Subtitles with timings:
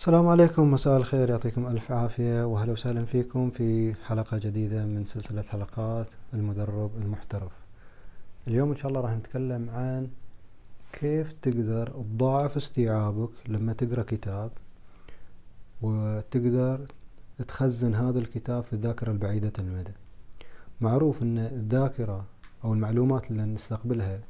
[0.00, 1.30] السلام عليكم مساء الخير.
[1.30, 7.52] يعطيكم ألف عافية وأهلا وسهلا فيكم في حلقة جديدة من سلسلة حلقات المدرب المحترف.
[8.48, 10.08] اليوم إن شاء الله راح نتكلم عن
[10.92, 14.50] كيف تقدر تضاعف استيعابك لما تقرأ كتاب
[15.82, 16.80] وتقدر
[17.48, 19.94] تخزن هذا الكتاب في الذاكرة البعيدة المدى.
[20.80, 22.24] معروف أن الذاكرة
[22.64, 24.20] أو المعلومات اللي نستقبلها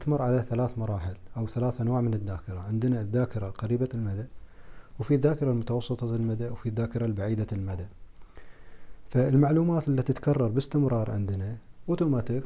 [0.00, 2.60] تمر على ثلاث مراحل أو ثلاث أنواع من الذاكرة.
[2.60, 4.26] عندنا الذاكرة قريبة المدى
[5.00, 7.86] وفي الذاكرة المتوسطة المدى وفي الذاكرة البعيدة المدى
[9.10, 11.56] فالمعلومات اللي تتكرر باستمرار عندنا
[11.88, 12.44] أوتوماتيك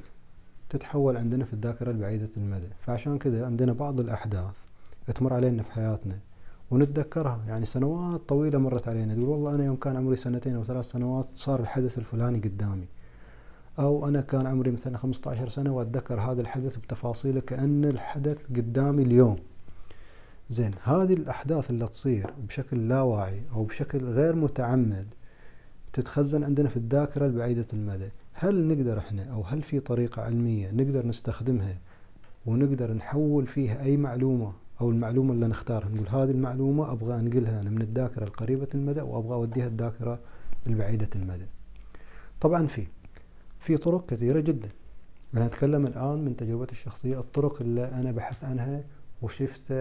[0.71, 4.55] تتحول عندنا في الذاكرة البعيدة المدى فعشان كذا عندنا بعض الأحداث
[5.15, 6.19] تمر علينا في حياتنا
[6.71, 7.41] ونتذكرها.
[7.49, 9.15] يعني سنوات طويلة مرت علينا.
[9.15, 12.87] تقول والله أنا يوم كان عمري سنتين أو ثلاث سنوات صار الحدث الفلاني قدامي.
[13.79, 19.37] أو أنا كان عمري مثلا 15 سنة وأتذكر هذا الحدث بتفاصيله كأن الحدث قدامي اليوم.
[20.51, 25.07] زين هذه الأحداث اللي تصير بشكل لا واعي أو بشكل غير متعمد
[25.93, 28.09] تتخزن عندنا في الذاكرة البعيدة المدى.
[28.33, 31.79] هل نقدر إحنا أو هل في طريقة علمية نقدر نستخدمها
[32.47, 37.71] ونقدر نحول فيها أي معلومة أو المعلومة اللي نختارها؟ نقول هذه المعلومة أبغى أنقلها أنا
[37.71, 40.19] من الذاكرة القريبة المدى وأبغى أوديها الذاكرة
[40.67, 41.47] البعيدة المدى.
[42.41, 42.87] طبعا في
[43.59, 44.69] في طرق كثيرة جدا.
[45.35, 48.83] أنا أتكلم الآن من تجربتي الشخصية الطرق اللي أنا بحث عنها
[49.23, 49.73] وشفت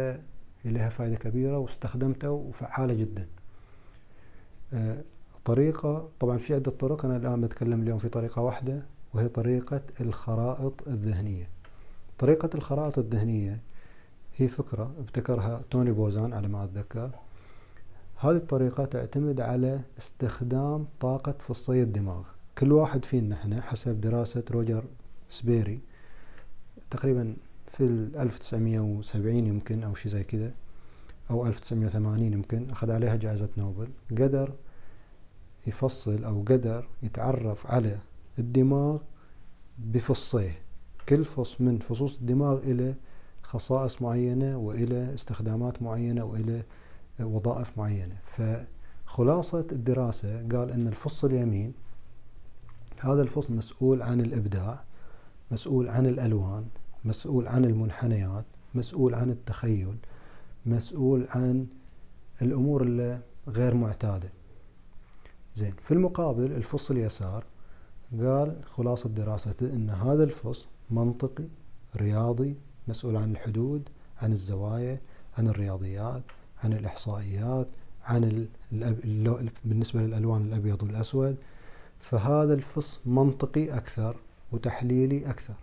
[0.66, 3.28] لها فائدة كبيرة واستخدمتها وفعالة جدا.
[5.46, 10.88] طريقة طبعا في عدة طرق أنا الآن بتكلم اليوم في طريقة واحدة وهي طريقة الخرائط
[10.88, 11.48] الذهنية.
[12.18, 13.60] طريقة الخرائط الذهنية
[14.38, 17.12] هي فكرة ابتكرها توني بوزان على ما أتذكر.
[18.18, 22.24] هذه الطريقة تعتمد على استخدام طاقة فصي الدماغ.
[22.58, 24.84] كل واحد فينا إحنا حسب دراسة روجر
[25.30, 25.80] سبيري
[26.90, 27.36] تقريبا
[27.70, 30.54] في 1970 يمكن أو شيء زي كذا
[31.30, 33.88] أو 1980 يمكن أخذ عليها جائزة نوبل.
[34.12, 34.54] قدر
[35.68, 38.00] يفصل أو قدر يتعرف على
[38.40, 38.98] الدماغ
[39.78, 40.60] بفصيه.
[41.10, 42.96] كل فص من فصوص الدماغ إلى
[43.44, 46.64] خصائص معينة وإلى استخدامات معينة وإلى
[47.20, 48.18] وظائف معينة.
[48.26, 51.74] فخلاصة الدراسة قال أن الفص اليمين
[53.00, 54.84] هذا الفص مسؤول عن الإبداع
[55.52, 56.66] مسؤول عن الألوان.
[57.06, 58.46] مسؤول عن المنحنيات
[58.76, 59.98] مسؤول عن التخيل
[60.66, 61.68] مسؤول عن
[62.42, 64.30] الأمور اللي غير معتادة.
[65.56, 67.46] زين في المقابل الفص اليسار
[68.22, 71.46] قال خلاصة دراسته أن هذا الفص منطقي
[71.96, 72.56] رياضي
[72.88, 75.02] مسؤول عن الحدود عن الزوايا
[75.38, 76.24] عن الرياضيات
[76.64, 77.68] عن الإحصائيات
[78.04, 78.48] عن
[79.66, 81.36] بالنسبة للألوان الأبيض والأسود.
[82.00, 84.16] فهذا الفص منطقي أكثر
[84.52, 85.56] وتحليلي أكثر.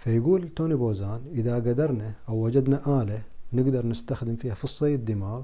[0.00, 3.22] فيقول توني بوزان إذا قدرنا أو وجدنا آلة
[3.52, 5.42] نقدر نستخدم فيها فصي الدماغ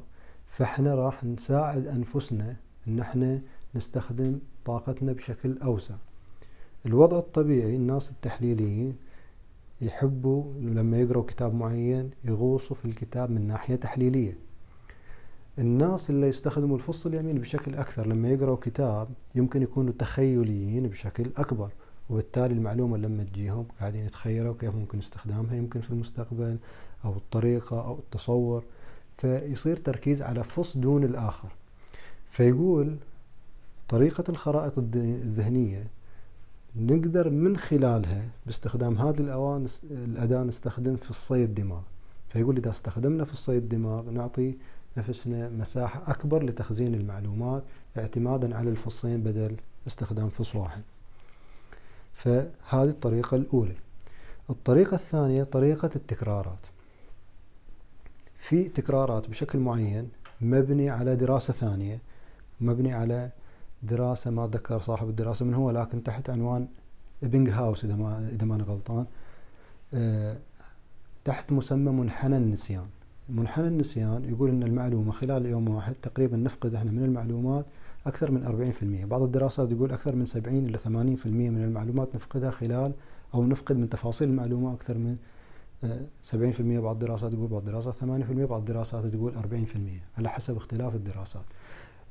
[0.49, 2.57] فإحنا راح نساعد أنفسنا
[2.89, 3.41] إن إحنا
[3.75, 5.95] نستخدم طاقتنا بشكل أوسع.
[6.87, 8.97] الوضع الطبيعي الناس التحليليين
[9.81, 14.39] يحبوا لما يقرأوا كتاب معين يغوصوا في الكتاب من ناحية تحليلية.
[15.59, 21.71] الناس اللي يستخدموا الفص اليمين بشكل أكثر لما يقرأوا كتاب يمكن يكونوا تخيليين بشكل أكبر.
[22.11, 26.59] وبالتالي المعلومة لما تجيهم قاعدين يتخيلوا كيف ممكن استخدامها يمكن في المستقبل
[27.05, 28.65] أو الطريقة أو التصور.
[29.17, 31.49] فيصير تركيز على فص دون الآخر.
[32.31, 32.97] فيقول
[33.89, 35.87] طريقة الخرائط الذهنية
[36.77, 41.81] نقدر من خلالها باستخدام هذه الأوان الأداة نستخدم فصي الدماغ.
[42.29, 44.55] فيقول إذا استخدمنا فصي الدماغ نعطي
[44.97, 47.65] نفسنا مساحة أكبر لتخزين المعلومات
[47.99, 49.57] اعتمادا على الفصين بدل
[49.87, 50.83] استخدام فص واحد.
[52.17, 53.75] فهذه الطريقة الأولى.
[54.51, 56.67] الطريقة الثانية طريقة التكرارات.
[58.39, 60.09] في تكرارات بشكل معين
[60.41, 61.99] مبني على دراسة ثانية
[62.61, 63.31] مبني على
[63.83, 66.67] دراسة ما أتذكر صاحب الدراسة من هو لكن تحت عنوان
[67.23, 69.07] بينغ هاوس إذا ما إذا ما أنا غلطان.
[69.95, 70.37] أه
[71.25, 72.87] تحت مسمى منحنى النسيان.
[73.29, 77.67] منحنى النسيان يقول أن المعلومة خلال يوم واحد تقريبا نفقد إحنا من المعلومات
[78.07, 78.73] أكثر من
[79.05, 80.89] 40% بعض الدراسات يقول أكثر من 70 إلى 80%
[81.27, 82.93] من المعلومات نفقدها خلال
[83.35, 85.17] أو نفقد من تفاصيل المعلومة أكثر من
[86.33, 89.39] 70% بعض الدراسات تقول بعض الدراسات 80% بعض الدراسات تقول 40%
[90.19, 91.45] على حسب اختلاف الدراسات.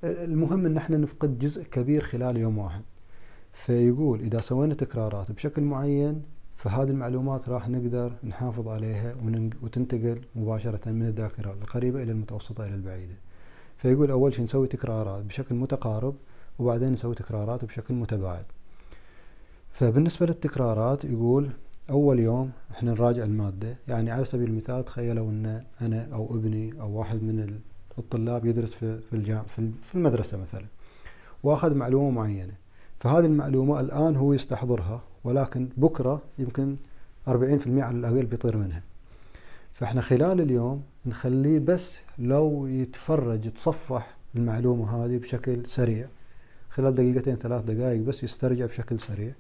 [0.04, 2.82] المهم إن إحنا نفقد جزء كبير خلال يوم واحد.
[3.54, 6.22] فيقول إذا سوينا تكرارات بشكل معين
[6.56, 9.16] فهذه المعلومات راح نقدر نحافظ عليها
[9.62, 13.16] وتنتقل مباشرة من الذاكرة القريبة إلى المتوسطة إلى البعيدة.
[13.78, 16.16] فيقول أول شيء نسوي تكرارات بشكل متقارب
[16.60, 18.46] وبعدين نسوي تكرارات بشكل متباعد.
[19.74, 21.50] فبالنسبة للتكرارات يقول
[21.90, 26.92] أول يوم إحنا نراجع المادة يعني على سبيل المثال تخيلوا أن أنا أو ابني أو
[26.92, 27.60] واحد من
[27.98, 30.66] الطلاب يدرس في في في المدرسة مثلا
[31.44, 32.54] وآخذ معلومة معينة.
[33.00, 36.76] فهذه المعلومة الآن هو يستحضرها ولكن بكرة يمكن
[37.28, 37.32] 40%
[37.68, 38.84] على الأقل بيطير منها.
[39.76, 46.08] فإحنا خلال اليوم نخليه بس لو يتفرج يتصفح المعلومة هذه بشكل سريع.
[46.70, 49.34] خلال دقيقتين ثلاث دقائق بس يسترجع بشكل سريع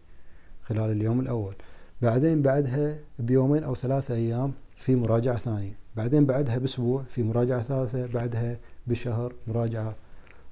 [0.63, 1.55] خلال اليوم الأول.
[2.01, 5.73] بعدين بعدها بيومين أو ثلاثة أيام في مراجعة ثانية.
[5.95, 8.07] بعدين بعدها بأسبوع في مراجعة ثالثة.
[8.07, 8.57] بعدها
[8.87, 9.95] بشهر مراجعة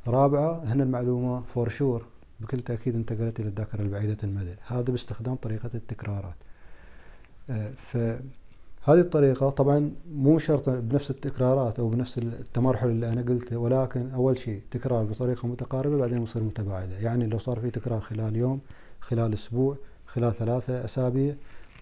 [0.07, 0.63] رابعة.
[0.63, 2.06] هنا المعلومة فور شور
[2.39, 4.56] بكل تأكيد انتقلت إلى الذاكرة البعيدة المدى.
[4.68, 6.36] هذا باستخدام طريقة التكرارات.
[7.50, 7.71] آه،
[8.85, 14.38] فهذه الطريقة طبعا مو شرط بنفس التكرارات أو بنفس التمرحل اللي أنا قلته ولكن أول
[14.38, 17.00] شيء تكرار بطريقة متقاربة بعدين يصير متباعدة.
[17.00, 18.59] يعني لو صار في تكرار خلال يوم
[19.00, 19.77] خلال أسبوع
[20.07, 21.35] خلال ثلاثة أسابيع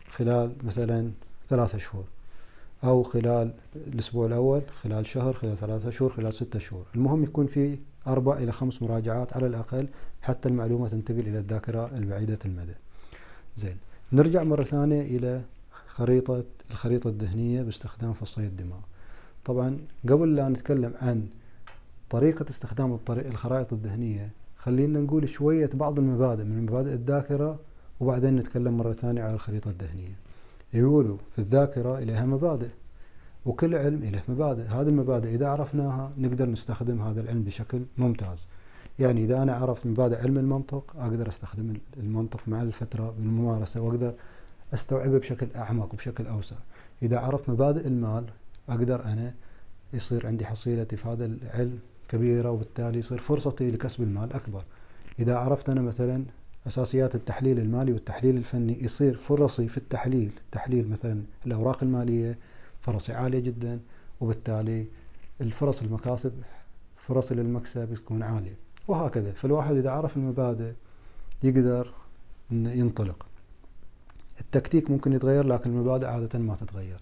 [0.09, 1.11] خلال مثلا
[1.49, 2.03] ثلاثة شهور
[2.83, 6.85] أو خلال الأسبوع الأول خلال شهر خلال ثلاثة شهور خلال ستة شهور.
[6.95, 7.77] المهم يكون في
[8.07, 9.87] أربع إلى خمس مراجعات على الأقل
[10.21, 12.75] حتى المعلومة تنتقل إلى الذاكرة البعيدة المدى.
[13.57, 13.77] زين
[14.13, 15.41] نرجع مرة ثانية إلى
[15.91, 18.79] خريطة الخريطة الذهنية باستخدام فصي الدماغ.
[19.45, 19.77] طبعا
[20.09, 21.27] قبل لا نتكلم عن
[22.09, 27.59] طريقة استخدام الخرائط الذهنية خلينا نقول شوية بعض المبادئ من مبادئ الذاكرة
[27.99, 30.15] وبعدين نتكلم مرة ثانية على الخريطة الذهنية.
[30.73, 32.69] يقولوا في الذاكرة إليها مبادئ
[33.45, 34.63] وكل علم له مبادئ.
[34.63, 38.47] هذه المبادئ إذا عرفناها نقدر نستخدم هذا العلم بشكل ممتاز.
[38.99, 44.13] يعني إذا أنا عرفت مبادئ علم المنطق أقدر أستخدم المنطق مع الفترة بالممارسة وأقدر
[44.73, 46.55] أستوعبه بشكل أعمق وبشكل أوسع.
[47.03, 48.25] إذا عرفت مبادئ المال
[48.69, 49.33] أقدر أنا
[49.93, 51.79] يصير عندي حصيلتي في هذا العلم
[52.09, 54.63] كبيرة وبالتالي يصير فرصتي لكسب المال أكبر.
[55.19, 56.25] إذا عرفت أنا مثلا
[56.67, 60.31] أساسيات التحليل المالي والتحليل الفني يصير فرصي في التحليل.
[60.51, 62.37] تحليل مثلا الأوراق المالية
[62.81, 63.79] فرصي عالية جدا
[64.21, 64.85] وبالتالي
[65.41, 66.33] الفرص المكاسب
[66.97, 68.55] فرصي للمكسب تكون عالية.
[68.87, 69.31] وهكذا.
[69.31, 70.71] فالواحد إذا عرف المبادئ
[71.43, 71.93] يقدر
[72.51, 73.25] ينطلق.
[74.55, 76.97] التكتيك ممكن يتغير لكن المبادئ عادة ما تتغير.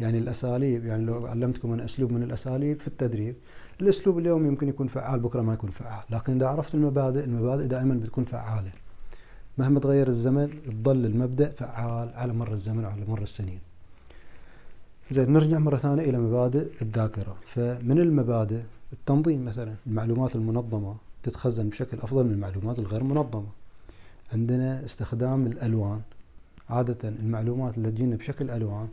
[0.00, 3.34] يعني الأساليب يعني لو علمتكم أنا أسلوب من الأساليب في التدريب
[3.80, 6.04] الأسلوب اليوم يمكن يكون فعال بكرة ما يكون فعال.
[6.10, 8.70] لكن إذا عرفت المبادئ المبادئ دائما بتكون فعالة.
[9.58, 10.50] مهما تغير الزمن
[10.84, 13.58] تظل المبدأ فعال على مر الزمن وعلى مر السنين.
[15.10, 17.36] زين نرجع مرة ثانية إلى مبادئ الذاكرة.
[17.46, 18.60] فمن المبادئ؟
[18.92, 19.74] التنظيم مثلا.
[19.86, 23.46] المعلومات المنظمة تتخزن بشكل أفضل من المعلومات الغير منظمة.
[24.32, 26.00] عندنا استخدام الألوان.
[26.70, 28.88] عادة المعلومات اللي تجينا بشكل ألوان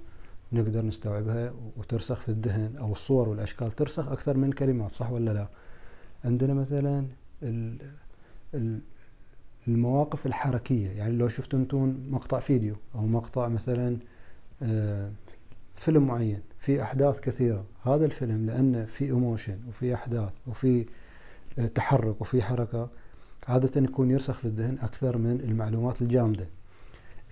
[0.53, 5.47] نقدر نستوعبها وترسخ في الذهن أو الصور والأشكال ترسخ أكثر من كلمات صح ولا لا؟
[6.25, 7.06] عندنا مثلا
[9.68, 13.97] المواقف الحركية يعني لو شفتوا أنتم مقطع فيديو أو مقطع مثلا
[14.62, 15.12] آه،
[15.75, 20.85] فيلم معين في أحداث كثيرة هذا الفيلم لأنه في ايموشن وفي أحداث وفي
[21.59, 22.89] آه، تحرك وفي حركة
[23.47, 26.47] عادة يكون يرسخ في الذهن أكثر من المعلومات الجامدة.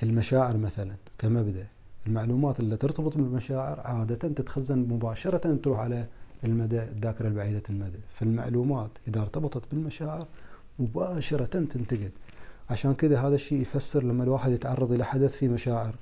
[0.04, 1.68] المشاعر مثلا كمبدأ
[2.08, 6.06] المعلومات اللي ترتبط بالمشاعر عادة تتخزن مباشرة تروح على
[6.44, 8.00] المدى الذاكرة البعيدة المدى.
[8.14, 10.28] فالمعلومات إذا ارتبطت بالمشاعر
[10.80, 12.12] مباشرة تنتقل.
[12.70, 15.96] عشان كذا هذا الشيء يفسر لما الواحد يتعرض إلى حدث فيه مشاعر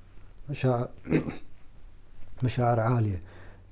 [0.49, 0.89] مشاعر
[2.43, 3.21] مشاعر عالية.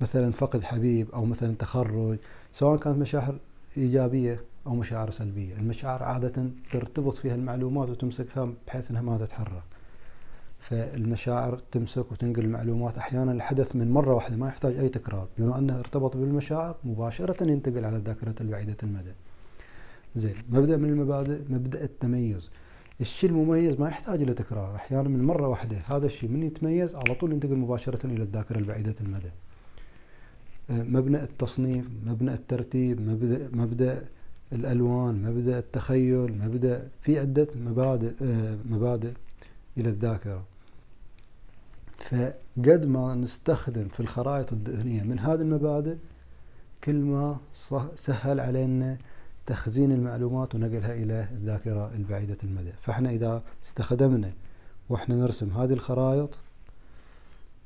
[0.01, 2.17] مثلا فقد حبيب أو مثلا تخرج
[2.53, 3.35] سواء كانت مشاعر
[3.77, 5.53] إيجابية أو مشاعر سلبية.
[5.55, 9.70] المشاعر عادة ترتبط فيها المعلومات وتمسكها بحيث أنها ما تتحرك.
[10.61, 12.97] فالمشاعر تمسك وتنقل المعلومات.
[12.97, 17.85] أحيانا الحدث من مرة واحدة ما يحتاج أي تكرار بما أنه ارتبط بالمشاعر مباشرة ينتقل
[17.85, 19.11] على الذاكرة البعيدة المدى.
[20.15, 22.49] زين مبدأ من المبادئ مبدأ التميز.
[23.01, 27.15] الشيء المميز ما يحتاج إلى تكرار أحيانا من مرة واحدة هذا الشيء من يتميز على
[27.15, 29.31] طول ينتقل مباشرة إلى الذاكرة البعيده المدى.
[30.69, 34.07] آه، مبنى التصنيف مبنى الترتيب مبدأ مبدأ
[34.53, 39.11] الألوان مبدأ التخيل مبدأ في عدة مبادئ آه، مبادئ
[39.77, 40.50] إلى الذاكرة.
[42.01, 45.95] فقد ما نستخدم في الخرائط الذهنية من هذه المبادئ
[46.83, 47.37] كل ما
[47.95, 48.97] سهل علينا
[49.45, 52.71] تخزين المعلومات ونقلها إلى الذاكرة البعيدة المدى.
[52.81, 54.31] فإحنا إذا استخدمنا
[54.89, 56.37] وإحنا نرسم هذه الخرائط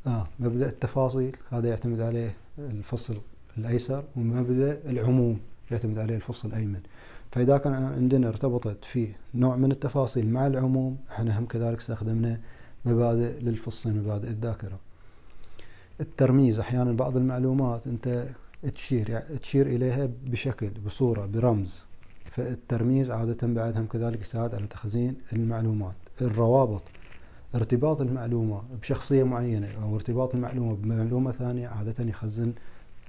[0.07, 3.17] آه مبدأ التفاصيل هذا يعتمد عليه الفصل
[3.57, 5.39] الأيسر ومبدأ العموم
[5.71, 6.81] يعتمد عليه الفصل الأيمن.
[7.31, 12.39] فإذا كان عندنا ارتبطت في نوع من التفاصيل مع العموم إحنا هم كذلك استخدمنا
[12.85, 14.79] مبادئ للفصين مبادئ الذاكرة.
[16.01, 18.29] الترميز أحيانا بعض المعلومات أنت
[18.75, 21.83] تشير يعني تشير إليها بشكل بصورة برمز.
[22.25, 25.95] فالترميز عادة بعدهم كذلك يساعد على تخزين المعلومات.
[26.21, 26.83] الروابط
[27.55, 32.53] ارتباط المعلومة بشخصية معينة أو ارتباط المعلومة بمعلومة ثانية عادة يخزن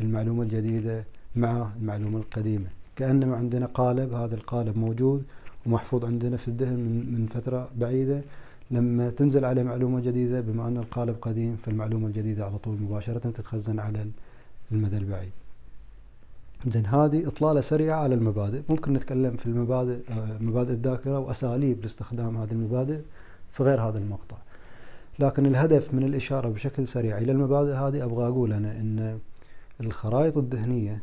[0.00, 1.04] المعلومة الجديدة
[1.36, 2.66] مع المعلومة القديمة.
[2.96, 5.24] كأنما عندنا قالب هذا القالب موجود
[5.66, 6.78] ومحفوظ عندنا في الذهن
[7.12, 8.22] من فترة بعيدة.
[8.70, 13.80] لما تنزل عليه معلومة جديدة بما أن القالب قديم فالمعلومة الجديدة على طول مباشرة تتخزن
[13.80, 14.06] على
[14.72, 15.30] المدى البعيد.
[16.68, 18.62] زين هذه إطلالة سريعة على المبادئ.
[18.68, 23.00] ممكن نتكلم في المبادئ آه، مبادئ الذاكرة وأساليب لاستخدام هذه المبادئ
[23.52, 24.36] في غير هذا المقطع.
[25.18, 29.18] لكن الهدف من الإشارة بشكل سريع إلى المبادئ هذه أبغى أقول أنا أن
[29.80, 31.00] الخرائط الذهنية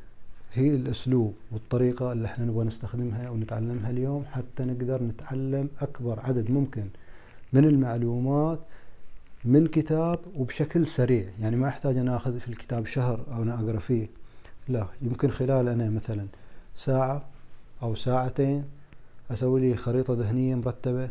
[0.54, 6.84] هي الأسلوب والطريقة اللي إحنا نبغى نستخدمها ونتعلمها اليوم حتى نقدر نتعلم أكبر عدد ممكن
[7.54, 8.60] من المعلومات
[9.46, 11.30] من كتاب وبشكل سريع.
[11.40, 14.10] يعني ما يحتاج أنا أخذ في الكتاب شهر أو أنا أقرأ فيه.
[14.68, 16.28] لا يمكن خلال أنا مثلا
[16.76, 17.26] ساعة
[17.84, 18.66] أو ساعتين
[19.32, 21.10] أسوي لي خريطة ذهنية مرتبة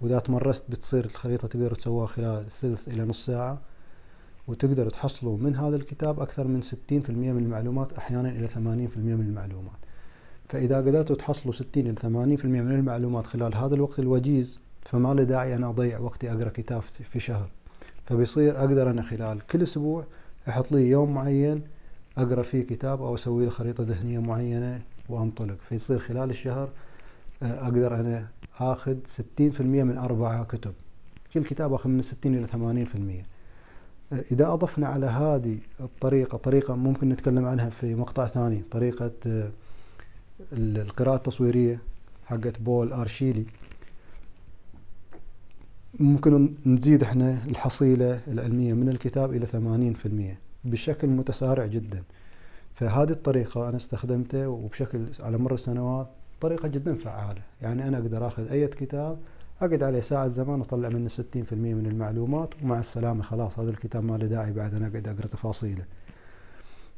[0.00, 3.60] وإذا تمرست بتصير الخريطة تقدر تسويها خلال ثلث إلى نص ساعة
[4.48, 6.72] وتقدر تحصلوا من هذا الكتاب أكثر من 60%
[7.10, 9.76] من المعلومات أحيانا إلى 80% من المعلومات.
[10.48, 12.06] فإذا قدرتوا تحصلوا 60 إلى 80%
[12.44, 14.58] من المعلومات خلال هذا الوقت الوجيز
[14.90, 17.48] فما له داعي أنا أضيع وقتي أقرأ كتاب في شهر.
[18.06, 20.04] فبيصير أقدر أنا خلال كل أسبوع
[20.48, 21.62] أحط لي يوم معين
[22.18, 25.56] أقرأ فيه كتاب أو أسوي لي خريطة ذهنية معينة وأنطلق.
[25.68, 26.68] فيصير خلال الشهر
[27.42, 28.28] آه، أقدر أنا
[28.58, 30.72] آخذ 60% من أربعة كتب.
[31.34, 33.24] كل كتاب أخذ من 60 إلى 80%
[34.32, 39.50] إذا أضفنا على هذه الطريقة طريقة ممكن نتكلم عنها في مقطع ثاني طريقة آه،
[40.52, 41.80] القراءة التصويرية
[42.26, 43.44] حقت بول أرشيلي
[45.98, 52.02] ممكن نزيد إحنا الحصيلة العلمية من الكتاب إلى 80% بشكل متسارع جدا.
[52.74, 56.08] فهذه الطريقة أنا استخدمتها وبشكل على مر السنوات
[56.40, 57.42] طريقة جدا فعالة.
[57.62, 59.18] يعني أنا أقدر أخذ أي كتاب
[59.60, 64.16] أقعد عليه ساعة زمان أطلع منه 60% من المعلومات ومع السلامة خلاص هذا الكتاب ما
[64.16, 65.84] له داعي بعد أنا أقعد أقرأ تفاصيله.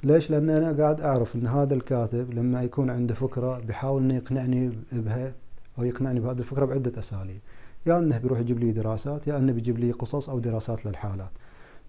[0.04, 4.72] ليش؟ لأن أنا قاعد أعرف أن هذا الكاتب لما يكون عنده فكرة بيحاول أنه يقنعني
[4.92, 5.34] بها
[5.78, 7.40] أو يقنعني بهذه الفكرة بعدة أساليب.
[7.86, 11.30] يا أنه بيروح يجيب لي دراسات يا أنه بيجيب لي قصص أو دراسات للحالات.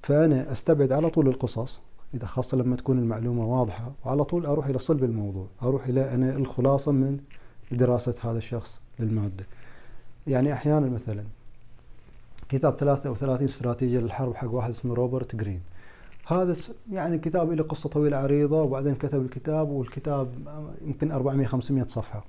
[0.02, 1.82] فأنا أستبعد على طول القصص
[2.14, 6.36] إذا خاصة لما تكون المعلومة واضحة وعلى طول أروح إلى صلب الموضوع أروح إلى أنا
[6.36, 7.20] الخلاصة من
[7.72, 9.46] دراسة هذا الشخص للمادة.
[10.28, 11.24] يعني أحيانا مثلا
[12.50, 15.62] كتاب 33 استراتيجية للحرب حق واحد اسمه روبرت جرين.
[16.28, 16.56] هذا
[16.92, 20.34] يعني كتاب له قصة طويلة عريضة وبعدين كتب الكتاب والكتاب
[20.86, 22.26] يمكن 400 500 صفحة.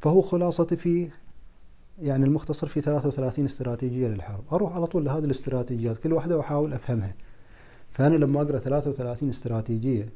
[0.00, 1.10] فهو خلاصتي فيه
[2.02, 4.44] يعني المختصر في 33 استراتيجية للحرب.
[4.52, 7.14] أروح على طول لهذه الاستراتيجيات كل واحدة وأحاول أفهمها.
[7.90, 10.08] فأنا لما أقرأ 33 استراتيجية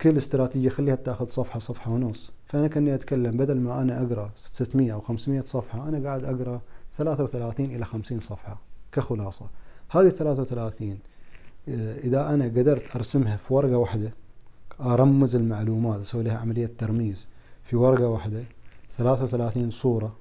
[0.00, 2.32] كل استراتيجية خليها تأخذ صفحة صفحة ونص.
[2.46, 6.60] فأنا كأني أتكلم بدل ما أنا أقرأ 600 أو 500 صفحة أنا قاعد أقرأ
[6.98, 8.60] 33 إلى 50 صفحة
[8.92, 9.46] كخلاصة.
[9.90, 10.98] هذه 33
[11.68, 14.12] آه، إذا أنا قدرت أرسمها في ورقة واحدة
[14.80, 17.26] أرمز المعلومات أسوي لها عملية ترميز
[17.62, 18.44] في ورقة واحدة
[18.98, 20.16] 33 صورة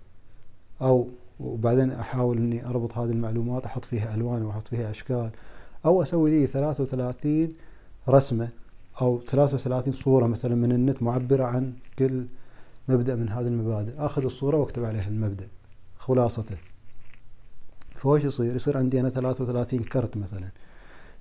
[0.82, 1.08] أو
[1.40, 5.30] وبعدين أحاول إني أربط هذه المعلومات أحط فيها ألوان وأحط فيها أشكال
[5.86, 7.54] أو أسوي لي 33
[8.10, 8.50] رسمة
[9.02, 12.26] أو 33 صورة مثلا من النت معبرة عن كل
[12.88, 13.92] مبدأ من هذه المبادئ.
[13.98, 15.48] أخذ الصورة وأكتب عليها المبدأ
[15.98, 16.58] خلاصته
[17.96, 20.50] فوش يصير؟ يصير عندي أنا 33 كرت مثلا.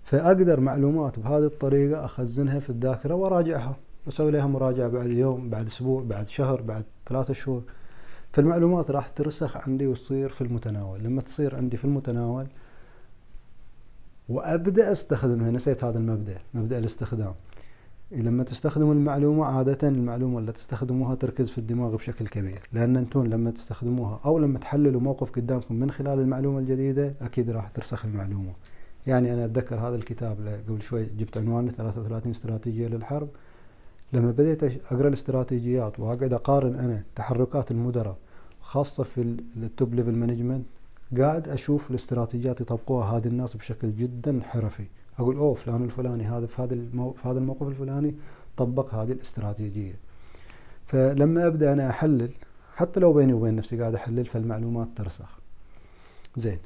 [0.04, 3.76] فأقدر معلومات بهذه الطريقة أخزنها في الذاكرة وأراجعها
[4.08, 7.62] أسوي لها مراجعة بعد يوم بعد أسبوع بعد شهر بعد ثلاثة شهور.
[8.36, 11.02] فالمعلومات راح ترسخ عندي وتصير في المتناول.
[11.04, 12.46] لما تصير عندي في المتناول
[14.28, 17.34] وأبدأ أستخدمها نسيت هذا المبدأ مبدأ الاستخدام.
[18.12, 23.50] لما تستخدموا المعلومة عادة المعلومة اللي تستخدموها تركز في الدماغ بشكل كبير لأن أنتم لما
[23.50, 28.52] تستخدموها أو لما تحللوا موقف قدامكم من خلال المعلومة الجديدة أكيد راح ترسخ المعلومة.
[29.06, 33.28] يعني أنا أتذكر هذا الكتاب قبل شوي جبت عنوانه 33 استراتيجية للحرب.
[34.12, 38.16] لما بديت أقرأ الاستراتيجيات وأقعد أقارن أنا تحركات المدراء
[38.66, 40.66] خاصة في ال top level management
[41.18, 44.87] قاعد أشوف الاستراتيجيات يطبقوها هذه الناس بشكل جدا حرفي.
[45.18, 47.12] أقول أوه فلان الفلاني هذا في هذا المو...
[47.12, 48.14] في هذا الموقف الفلاني
[48.56, 49.94] طبق هذه الاستراتيجية.
[50.87, 52.30] فلما أبدأ أنا أحلل
[52.76, 55.38] حتى لو بيني وبين نفسي قاعد أحلل فالمعلومات ترسخ.
[56.37, 56.58] زين.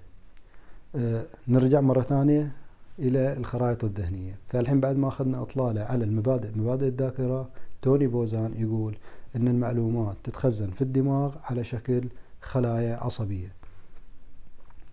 [0.96, 2.52] آه نرجع مرة ثانية
[2.98, 4.38] إلى الخرائط الذهنية.
[4.48, 7.48] فالحين بعد ما أخذنا إطلالة على المبادئ مبادئ الذاكرة
[7.82, 8.96] توني بوزان يقول
[9.36, 12.08] إن المعلومات تتخزن في الدماغ على شكل
[12.42, 13.52] خلايا عصبية.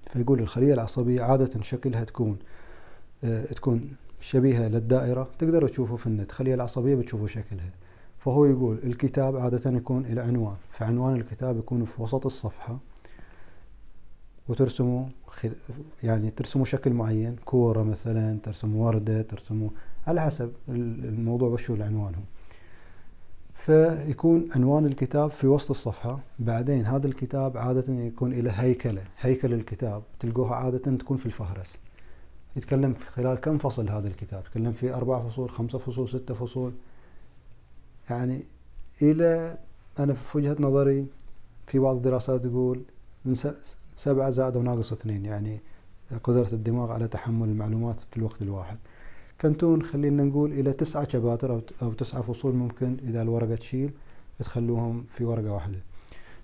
[0.08, 2.38] فيقول الخلية العصبية عادة شكلها تكون
[3.24, 7.70] آه، تكون شبيهة للدائرة تقدروا تشوفوا في النت خلية العصبية بتشوفوا شكلها.
[8.20, 12.79] فهو يقول الكتاب عادة يكون إلى عنوان فعنوان الكتاب يكون في وسط الصفحة
[14.48, 15.51] وترسموا خل...
[16.03, 19.70] يعني ترسموا شكل معين كورة مثلا ترسموا وردة ترسموا
[20.08, 22.22] على حسب الموضوع وشو العنوان هو.
[23.58, 26.20] فيكون عنوان الكتاب في وسط الصفحة.
[26.40, 29.04] بعدين هذا الكتاب عادة يكون إلى هيكلة.
[29.20, 30.04] هيكل الكتاب.
[30.20, 31.78] تلقوها عادة تكون في الفهرس.
[32.56, 36.74] يتكلم في خلال كم فصل هذا الكتاب؟ يتكلم في أربع فصول خمسة فصول ستة فصول.
[38.10, 38.44] يعني
[39.02, 39.58] إلى
[40.00, 41.06] أنا في وجهة نظري
[41.68, 42.82] في بعض الدراسات تقول
[43.26, 43.36] من
[43.96, 45.26] سبعة زائد أو ناقص اثنين.
[45.26, 45.60] يعني
[46.24, 48.78] قدرة الدماغ على تحمل المعلومات في الوقت الواحد.
[49.41, 53.91] كنتون خلينا نقول إلى تسعة شباتر أو تسعة فصول ممكن إذا الورقة تشيل
[54.39, 55.79] تخلوهم في ورقة واحدة.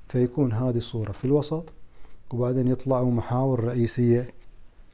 [0.07, 1.73] فيكون هذه الصورة في الوسط
[2.31, 4.33] وبعدين يطلعوا محاور رئيسية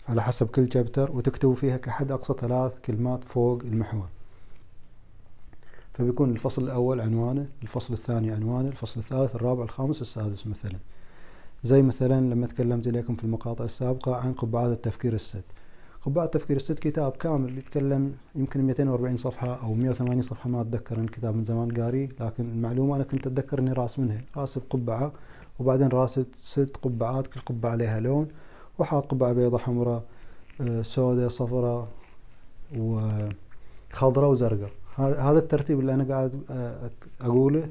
[0.09, 4.07] على حسب كل شابتر وتكتبوا فيها كحد أقصى ثلاث كلمات فوق المحور.
[5.93, 10.79] فبيكون الفصل الأول عنوانه الفصل الثاني عنوانه الفصل الثالث الرابع الخامس السادس مثلا.
[11.63, 15.43] زي مثلا لما تكلمت إليكم في المقاطع السابقة عن قبعات التفكير الست.
[16.05, 21.35] قبعة التفكير الست كتاب كامل يتكلم يمكن 240 صفحة أو 180 صفحة ما أتذكر الكتاب
[21.35, 25.11] من زمان قاري لكن المعلومة أنا كنت أتذكر إني راس منها راس بقبعة
[25.59, 28.27] وبعدين راس ست قبعات كل قبعة عليها لون
[28.79, 30.03] وحاط قبعة بيضة حمراء
[30.61, 31.87] آه، سوداء صفراء
[32.77, 34.71] وخضراء وزرقاء.
[34.97, 36.91] هذا الترتيب اللي أنا قاعد آه،
[37.21, 37.69] أقوله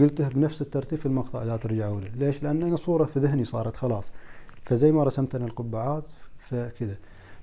[0.00, 2.08] قلته بنفس الترتيب في المقطع لا ترجعوا له.
[2.08, 4.04] ليش؟ لأن أنا صورة في ذهني صارت خلاص.
[4.62, 6.04] فزي ما رسمت أنا القبعات
[6.38, 6.96] فكذا.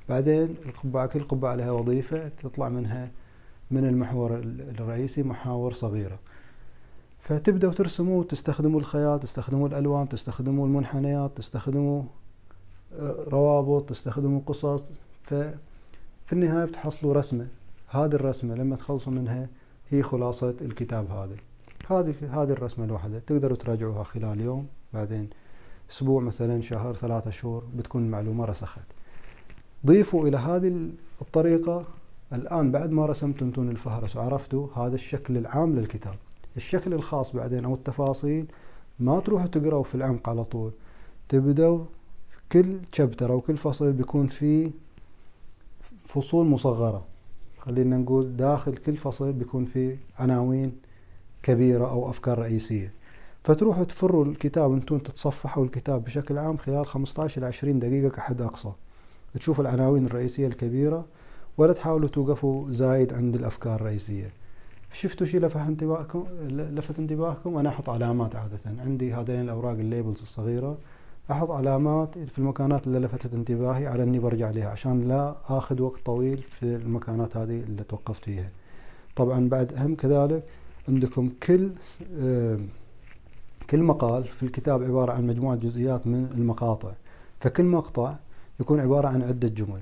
[0.09, 3.11] بعدين القبعة كل قبعة لها وظيفة تطلع منها
[3.71, 6.19] من المحور الرئيسي محاور صغيرة.
[7.19, 12.03] فتبدأوا ترسموا تستخدموا الخيال تستخدموا الألوان تستخدموا المنحنيات تستخدموا
[12.99, 14.83] آه، روابط تستخدموا قصص.
[15.23, 17.47] ففي النهاية بتحصلوا رسمة.
[17.87, 19.49] هذه الرسمة لما تخلصوا منها
[19.89, 21.35] هي خلاصة الكتاب هذا.
[21.89, 23.19] هذه هذه الرسمة الواحدة.
[23.19, 25.29] تقدروا تراجعوها خلال يوم بعدين
[25.91, 28.85] أسبوع مثلا شهر ثلاثة شهور بتكون المعلومة رسخت.
[29.87, 30.89] ضيفوا إلى هذه
[31.21, 31.85] الطريقة
[32.33, 36.15] الآن بعد ما رسمتوا أنتم الفهرس وعرفتوا هذا الشكل العام للكتاب.
[36.57, 38.45] الشكل الخاص بعدين أو التفاصيل
[38.99, 40.71] ما تروحوا تقرأوا في العمق على طول.
[41.29, 41.85] تبدأوا
[42.51, 44.71] كل شابتر أو كل فصل بيكون فيه
[46.05, 47.05] فصول مصغرة.
[47.59, 50.71] خلينا نقول داخل كل فصل بيكون فيه عناوين
[51.43, 52.93] كبيرة أو أفكار رئيسية.
[53.43, 58.71] فتروحوا تفروا الكتاب أنتم تتصفحوا الكتاب بشكل عام خلال 15 إلى 20 دقيقة كحد أقصى.
[59.37, 61.05] تشوفوا العناوين الرئيسية الكبيرة
[61.57, 64.31] ولا تحاولوا توقفوا زايد عند الأفكار الرئيسية.
[64.93, 68.59] شفتوا شيء لفت انتباهكم لفت انتباهكم؟ أنا أحط علامات عادة.
[68.65, 70.77] عندي هذين الأوراق الليبلز الصغيرة.
[71.31, 73.87] أحط علامات في المكانات اللي لفتت انتباهي.
[73.87, 78.49] على إني برجع لها عشان لا آخذ وقت طويل في المكانات هذه اللي توقفت فيها.
[79.15, 80.43] طبعا بعد أهم كذلك
[80.87, 81.71] عندكم كل
[83.69, 86.91] كل مقال في الكتاب عبارة عن مجموعة جزئيات من المقاطع.
[87.39, 88.15] فكل مقطع
[88.59, 89.81] يكون عبارة عن عدة جمل.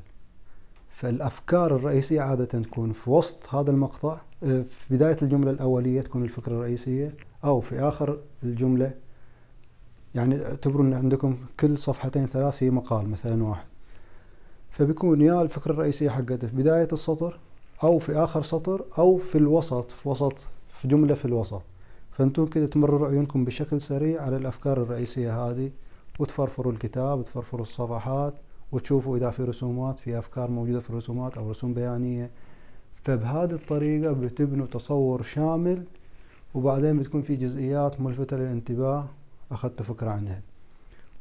[0.96, 6.54] فالأفكار الرئيسية عادة تكون في وسط هذا المقطع آه، في بداية الجملة الأولية تكون الفكرة
[6.54, 7.14] الرئيسية
[7.46, 8.94] أو في آخر الجملة.
[10.16, 13.66] يعني اعتبروا أن عندكم كل صفحتين ثلاث في مقال مثلا واحد.
[14.72, 17.40] فبيكون يا الفكرة الرئيسية حقته في بداية السطر
[17.84, 20.36] أو في آخر سطر أو في الوسط في وسط
[20.70, 21.62] في جملة في الوسط.
[22.12, 25.72] فأنتم كده تمرروا عيونكم بشكل سريع على الأفكار الرئيسية هذه
[26.20, 28.34] وتفرفروا الكتاب تفرفروا الصفحات
[28.76, 32.32] وتشوفوا إذا في رسومات في أفكار موجودة في الرسومات أو رسوم بيانية.
[33.04, 35.84] فبهذه الطريقة بتبنوا تصور شامل
[36.56, 39.08] وبعدين بتكون في جزئيات ملفتة للانتباه
[39.52, 40.42] أخذتوا فكرة عنها.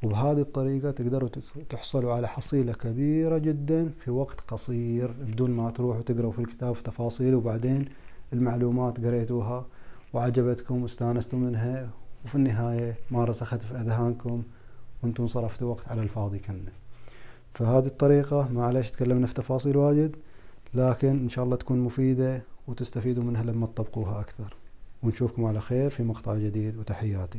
[0.03, 1.29] وبهذه الطريقة تقدروا
[1.69, 6.83] تحصلوا على حصيلة كبيرة جدا في وقت قصير بدون ما تروحوا تقرأوا في الكتاب في
[6.83, 7.85] تفاصيل وبعدين
[8.33, 9.67] المعلومات قريتوها
[10.13, 11.91] وعجبتكم واستانستوا منها.
[12.25, 14.43] وفي النهاية ما رسخت في أذهانكم
[15.03, 16.84] وأنتم صرفتوا وقت على الفاضي كنا.
[17.55, 20.17] فهذه الطريقة معلش تكلمنا في تفاصيل واجد
[20.75, 24.57] لكن إن شاء الله تكون مفيدة وتستفيدوا منها لما تطبقوها أكثر.
[25.03, 27.33] ونشوفكم على خير في مقطع جديد وتحياتي.